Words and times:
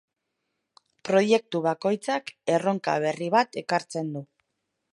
Proiektu 1.09 1.61
bakoitzak 1.65 2.31
erronka 2.55 2.95
berri 3.07 3.29
bat 3.37 3.61
ekartzen 3.63 4.11
du. 4.17 4.25